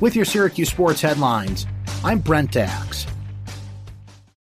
With 0.00 0.16
your 0.16 0.24
Syracuse 0.24 0.70
sports 0.70 1.02
headlines, 1.02 1.66
I'm 2.02 2.20
Brent 2.20 2.56
Axe. 2.56 3.06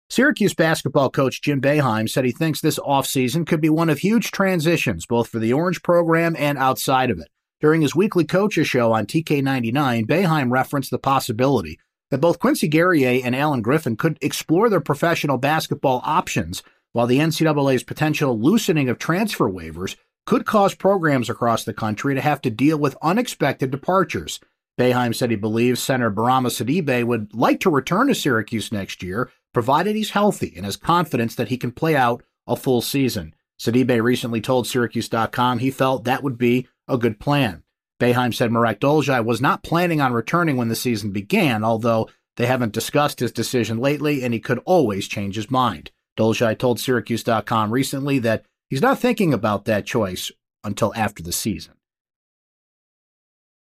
Syracuse 0.10 0.56
basketball 0.56 1.12
coach 1.12 1.40
Jim 1.44 1.62
Boeheim 1.62 2.10
said 2.10 2.25
he 2.25 2.32
thinks 2.32 2.62
this 2.62 2.79
offseason 2.79 3.46
could 3.46 3.62
be 3.62 3.70
one 3.70 3.92
of 3.92 4.00
huge 4.00 4.31
transitions, 4.31 5.05
both 5.05 5.28
for 5.28 5.38
the 5.38 5.54
Orange 5.54 5.84
program 5.84 6.36
and 6.39 6.58
outside 6.58 7.12
of 7.12 7.20
it. 7.20 7.28
During 7.62 7.81
his 7.81 7.96
weekly 7.96 8.26
coaches 8.26 8.68
show 8.68 8.92
on 8.92 9.05
TK99, 9.05 10.08
Boeheim 10.08 10.50
referenced 10.50 10.89
the 10.89 10.98
possibility 10.98 11.77
that 12.09 12.21
both 12.21 12.39
Quincy 12.39 12.68
Guerrier 12.68 13.21
and 13.23 13.36
Alan 13.36 13.62
Griffin 13.62 13.98
could 13.98 14.18
explore 14.21 14.68
their 14.68 14.82
professional 14.82 15.38
basketball 15.38 16.02
options, 16.04 16.64
while 16.93 17.05
the 17.05 17.20
NCAA's 17.20 17.84
potential 17.84 18.39
loosening 18.39 18.89
of 18.89 18.98
transfer 18.98 19.48
waivers 19.48 19.96
could 20.25 20.48
cause 20.48 20.73
programs 20.73 21.30
across 21.30 21.66
the 21.66 21.73
country 21.73 22.16
to 22.16 22.21
have 22.21 22.41
to 22.41 22.50
deal 22.50 22.80
with 22.80 22.98
unexpected 23.04 23.70
departures. 23.70 24.39
Boeheim 24.78 25.16
said 25.16 25.30
he 25.30 25.38
believes 25.38 25.81
Center 25.81 26.12
Bourama 26.12 26.49
Sidibe 26.49 27.05
would 27.05 27.34
like 27.34 27.59
to 27.62 27.70
return 27.70 28.08
to 28.08 28.16
Syracuse 28.16 28.72
next 28.72 29.02
year, 29.02 29.32
provided 29.54 29.95
he's 29.95 30.09
healthy 30.12 30.54
and 30.55 30.66
has 30.66 30.76
confidence 30.76 31.36
that 31.36 31.48
he 31.48 31.58
can 31.58 31.72
play 31.72 31.95
out 31.95 32.23
a 32.45 32.55
full 32.55 32.82
season. 32.82 33.34
Sidibe 33.59 34.02
recently 34.04 34.41
told 34.41 34.68
Syracuse.com 34.68 35.59
he 35.59 35.72
felt 35.72 36.04
that 36.04 36.23
would 36.23 36.38
be 36.38 36.68
a 36.88 36.98
good 36.98 37.20
plan. 37.20 37.63
Boeheim 37.99 38.34
said 38.34 38.52
Marek 38.52 38.82
Dolezaj 38.82 39.23
was 39.23 39.40
not 39.40 39.63
planning 39.63 40.02
on 40.02 40.12
returning 40.12 40.58
when 40.58 40.68
the 40.68 40.76
season 40.76 41.12
began, 41.12 41.63
although 41.63 42.10
they 42.35 42.46
haven't 42.46 42.73
discussed 42.73 43.21
his 43.21 43.32
decision 43.32 43.77
lately 43.77 44.23
and 44.23 44.34
he 44.34 44.40
could 44.41 44.60
always 44.66 45.07
change 45.07 45.35
his 45.35 45.49
mind. 45.49 45.91
Dolezaj 46.18 46.57
told 46.57 46.80
Syracuse.com 46.80 47.71
recently 47.71 48.20
that 48.20 48.44
he's 48.70 48.82
not 48.82 48.99
thinking 48.99 49.34
about 49.34 49.66
that 49.66 49.85
choice 49.85 50.32
until 50.63 50.94
after 50.96 51.23
the 51.23 51.32
season. 51.32 51.76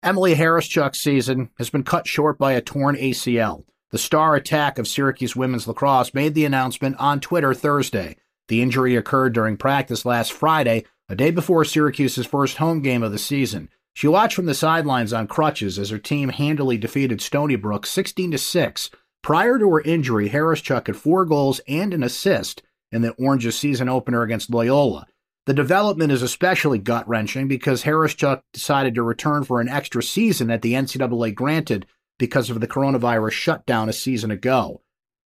Emily 0.03 0.35
Hawryschuk's 0.35 0.99
season 0.99 1.49
has 1.57 1.69
been 1.69 1.83
cut 1.83 2.05
short 2.05 2.37
by 2.37 2.51
a 2.51 2.61
torn 2.61 2.97
ACL. 2.97 3.63
The 3.91 3.97
star 3.97 4.35
attack 4.35 4.77
of 4.77 4.85
Syracuse 4.85 5.33
women's 5.33 5.65
lacrosse 5.65 6.13
made 6.13 6.33
the 6.33 6.43
announcement 6.43 6.97
on 6.99 7.21
Twitter 7.21 7.53
Thursday. 7.53 8.17
The 8.49 8.61
injury 8.61 8.97
occurred 8.97 9.31
during 9.31 9.55
practice 9.55 10.03
last 10.03 10.33
Friday, 10.33 10.83
a 11.07 11.15
day 11.15 11.31
before 11.31 11.63
Syracuse's 11.63 12.25
first 12.25 12.57
home 12.57 12.81
game 12.81 13.01
of 13.01 13.13
the 13.13 13.17
season. 13.17 13.69
She 13.93 14.09
watched 14.09 14.35
from 14.35 14.45
the 14.45 14.53
sidelines 14.53 15.13
on 15.13 15.27
crutches 15.27 15.79
as 15.79 15.89
her 15.89 15.99
team 15.99 16.29
handily 16.29 16.77
defeated 16.77 17.21
Stony 17.21 17.55
Brook 17.55 17.85
16 17.85 18.31
to 18.31 18.37
6. 18.37 18.89
Prior 19.21 19.57
to 19.57 19.69
her 19.69 19.81
injury, 19.83 20.31
Hawryschuk 20.31 20.87
had 20.87 20.97
four 20.97 21.23
goals 21.23 21.61
and 21.65 21.93
an 21.93 22.03
assist 22.03 22.61
in 22.91 23.03
the 23.03 23.11
Orange's 23.11 23.57
season 23.57 23.87
opener 23.87 24.21
against 24.23 24.49
Loyola. 24.49 25.07
The 25.45 25.53
development 25.53 26.11
is 26.11 26.21
especially 26.21 26.79
gut 26.79 27.07
wrenching 27.07 27.49
because 27.49 27.83
Hawryschuk 27.83 28.43
decided 28.53 28.95
to 28.95 29.03
return 29.03 29.43
for 29.43 29.59
an 29.59 29.67
extra 29.67 30.01
season 30.01 30.47
that 30.47 30.61
the 30.61 30.73
NCAA 30.73 31.35
granted 31.35 31.85
because 32.17 32.49
of 32.49 32.61
the 32.61 32.67
coronavirus 32.67 33.31
shutdown 33.31 33.89
a 33.89 33.93
season 33.93 34.31
ago. 34.31 34.81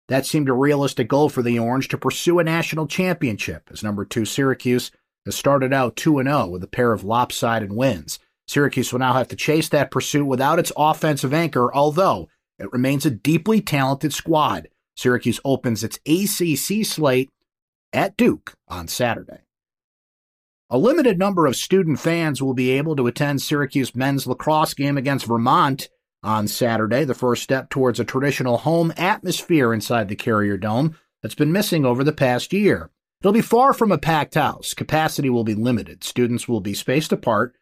That 0.09 0.27
seemed 0.27 0.51
a 0.51 0.55
realistic 0.55 1.09
goal 1.09 1.31
for 1.31 1.43
the 1.43 1.59
Orange 1.59 1.89
to 1.89 1.97
pursue 1.97 2.39
a 2.39 2.45
national 2.45 2.87
championship, 2.87 3.71
as 3.73 3.83
number 3.83 4.05
two 4.05 4.27
Syracuse 4.27 4.91
has 5.25 5.35
started 5.35 5.73
out 5.73 5.97
2 5.97 6.23
0 6.23 6.49
with 6.49 6.63
a 6.63 6.69
pair 6.69 6.93
of 6.93 7.05
lopsided 7.05 7.73
wins. 7.73 8.19
Syracuse 8.47 8.93
will 8.93 8.99
now 8.99 9.15
have 9.15 9.29
to 9.29 9.37
chase 9.37 9.69
that 9.71 9.91
pursuit 9.91 10.27
without 10.27 10.59
its 10.59 10.73
offensive 10.77 11.33
anchor, 11.33 11.73
although 11.73 12.29
it 12.59 12.73
remains 12.73 13.07
a 13.07 13.11
deeply 13.11 13.63
talented 13.63 14.13
squad. 14.13 14.69
Syracuse 14.95 15.41
opens 15.45 15.83
its 15.83 15.99
ACC 16.07 16.85
slate 16.85 17.31
at 17.93 18.17
Duke 18.17 18.55
on 18.69 18.89
Saturday. 18.89 19.42
A 20.75 20.79
limited 20.79 21.19
number 21.19 21.45
of 21.45 21.55
student 21.55 22.01
fans 22.01 22.43
will 22.43 22.55
be 22.55 22.71
able 22.71 22.97
to 22.97 23.07
attend 23.07 23.43
Syracuse 23.43 23.95
men's 23.95 24.27
lacrosse 24.27 24.73
game 24.73 24.97
against 24.97 25.27
Vermont 25.27 25.91
on 26.23 26.49
Saturday, 26.49 27.05
the 27.05 27.13
first 27.13 27.43
step 27.43 27.69
towards 27.69 28.01
a 28.01 28.07
traditional 28.07 28.57
home 28.57 28.91
atmosphere 28.97 29.75
inside 29.75 30.09
the 30.09 30.17
Carrier 30.17 30.57
Dome 30.57 30.97
that's 31.21 31.35
been 31.35 31.53
missing 31.53 31.85
over 31.85 32.03
the 32.03 32.11
past 32.11 32.55
year. 32.55 32.89
It'll 33.21 33.35
be 33.35 33.43
far 33.43 33.75
from 33.75 33.93
a 33.93 33.99
packed 33.99 34.35
house. 34.35 34.73
Capacity 34.73 35.29
will 35.29 35.45
be 35.45 35.55
limited. 35.55 36.03
Students 36.05 36.49
will 36.49 36.63
be 36.63 36.73
spaced 36.73 37.13
apart. 37.13 37.55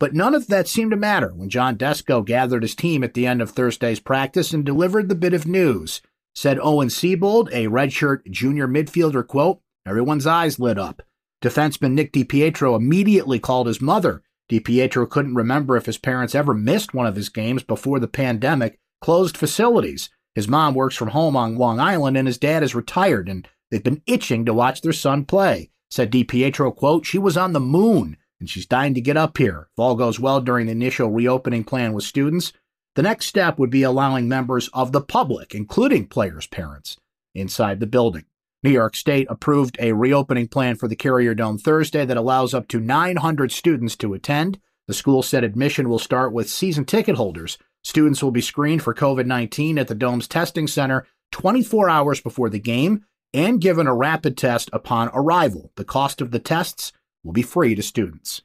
But 0.00 0.14
none 0.14 0.34
of 0.34 0.48
that 0.48 0.66
seemed 0.66 0.90
to 0.90 0.96
matter 0.96 1.32
when 1.32 1.50
John 1.50 1.76
Desko 1.78 2.26
gathered 2.26 2.64
his 2.64 2.74
team 2.74 3.04
at 3.04 3.14
the 3.14 3.24
end 3.24 3.40
of 3.40 3.50
Thursday's 3.50 4.00
practice 4.00 4.52
and 4.52 4.64
delivered 4.64 5.08
the 5.08 5.14
bit 5.14 5.32
of 5.32 5.46
news. 5.46 6.02
Said 6.34 6.58
Owen 6.60 6.88
Seebold, 6.88 7.50
a 7.52 7.68
redshirt 7.68 8.28
junior 8.28 8.66
midfielder, 8.66 9.24
quote, 9.24 9.60
everyone's 9.86 10.26
eyes 10.26 10.58
lit 10.58 10.76
up. 10.76 11.02
Defenseman 11.42 11.92
Nick 11.92 12.12
DiPietro 12.12 12.76
immediately 12.76 13.38
called 13.38 13.66
his 13.66 13.80
mother 13.80 14.22
DiPietro 14.48 15.08
couldn't 15.08 15.34
remember 15.34 15.76
if 15.76 15.86
his 15.86 15.98
parents 15.98 16.34
ever 16.34 16.54
missed 16.54 16.94
one 16.94 17.06
of 17.06 17.16
his 17.16 17.28
games 17.28 17.62
before 17.62 18.00
the 18.00 18.08
pandemic 18.08 18.78
closed 19.00 19.36
facilities. 19.36 20.08
His 20.34 20.48
mom 20.48 20.74
works 20.74 20.96
from 20.96 21.08
home 21.08 21.36
on 21.36 21.56
Long 21.56 21.78
Island 21.78 22.16
and 22.16 22.26
his 22.26 22.38
dad 22.38 22.62
is 22.62 22.74
retired 22.74 23.28
and 23.28 23.46
they've 23.70 23.84
been 23.84 24.02
itching 24.06 24.46
to 24.46 24.54
watch 24.54 24.80
their 24.80 24.92
son 24.92 25.24
play. 25.24 25.70
Said 25.90 26.10
DiPietro, 26.10 26.74
quote, 26.74 27.04
she 27.04 27.18
was 27.18 27.36
on 27.36 27.52
the 27.52 27.60
moon 27.60 28.16
and 28.40 28.48
she's 28.48 28.66
dying 28.66 28.94
to 28.94 29.00
get 29.00 29.16
up 29.16 29.36
here. 29.36 29.68
If 29.72 29.78
all 29.78 29.96
goes 29.96 30.18
well 30.18 30.40
during 30.40 30.66
the 30.66 30.72
initial 30.72 31.10
reopening 31.10 31.64
plan 31.64 31.92
with 31.92 32.04
students, 32.04 32.52
the 32.94 33.02
next 33.02 33.26
step 33.26 33.58
would 33.58 33.70
be 33.70 33.82
allowing 33.82 34.28
members 34.28 34.68
of 34.72 34.92
the 34.92 35.00
public, 35.00 35.54
including 35.54 36.06
players' 36.06 36.46
parents, 36.46 36.96
inside 37.34 37.80
the 37.80 37.86
building. 37.86 38.24
New 38.62 38.70
York 38.70 38.96
State 38.96 39.26
approved 39.30 39.76
a 39.78 39.92
reopening 39.92 40.48
plan 40.48 40.74
for 40.74 40.88
the 40.88 40.96
Carrier 40.96 41.34
Dome 41.34 41.58
Thursday 41.58 42.04
that 42.04 42.16
allows 42.16 42.54
up 42.54 42.66
to 42.68 42.80
900 42.80 43.52
students 43.52 43.96
to 43.96 44.14
attend. 44.14 44.58
The 44.88 44.94
school 44.94 45.22
said 45.22 45.44
admission 45.44 45.88
will 45.88 45.98
start 45.98 46.32
with 46.32 46.50
season 46.50 46.84
ticket 46.84 47.16
holders. 47.16 47.58
Students 47.84 48.22
will 48.22 48.32
be 48.32 48.40
screened 48.40 48.82
for 48.82 48.94
COVID 48.94 49.26
19 49.26 49.78
at 49.78 49.86
the 49.86 49.94
Dome's 49.94 50.26
testing 50.26 50.66
center 50.66 51.06
24 51.30 51.88
hours 51.88 52.20
before 52.20 52.50
the 52.50 52.58
game 52.58 53.04
and 53.32 53.60
given 53.60 53.86
a 53.86 53.94
rapid 53.94 54.36
test 54.36 54.70
upon 54.72 55.10
arrival. 55.14 55.70
The 55.76 55.84
cost 55.84 56.20
of 56.20 56.30
the 56.32 56.38
tests 56.38 56.92
will 57.22 57.32
be 57.32 57.42
free 57.42 57.74
to 57.74 57.82
students. 57.82 58.42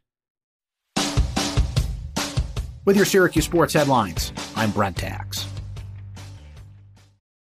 With 2.86 2.98
your 2.98 3.06
Syracuse 3.06 3.46
sports 3.46 3.74
headlines, 3.74 4.34
I'm 4.56 4.72
Brent 4.72 5.04
Axe. 5.04 5.48